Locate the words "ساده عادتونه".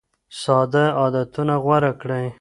0.41-1.55